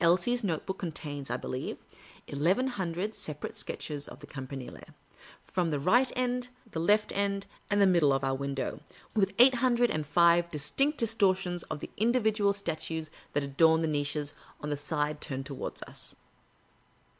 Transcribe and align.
Elsie's 0.00 0.42
note 0.42 0.66
book 0.66 0.78
contains, 0.80 1.30
I 1.30 1.36
believe, 1.36 1.78
eleven 2.26 2.66
hundred 2.66 3.14
separate 3.14 3.56
sketches 3.56 4.08
of 4.08 4.18
the 4.18 4.26
Campanile, 4.26 4.82
from 5.44 5.68
the 5.68 5.78
right 5.78 6.10
end, 6.16 6.48
the 6.72 6.80
left 6.80 7.12
end, 7.12 7.46
and 7.70 7.80
the 7.80 7.86
middle 7.86 8.12
of 8.12 8.24
our 8.24 8.34
window, 8.34 8.80
with 9.14 9.32
eight 9.38 9.54
hundred 9.54 9.92
and 9.92 10.04
five 10.04 10.50
distinct 10.50 10.98
distortions 10.98 11.62
of 11.70 11.78
the 11.78 11.90
individual 11.96 12.52
statues 12.52 13.08
that 13.34 13.44
adorn 13.44 13.82
its 13.82 13.90
niches 13.90 14.34
on 14.60 14.68
the 14.70 14.76
side 14.76 15.20
turned 15.20 15.46
towards 15.46 15.80
us. 15.82 16.16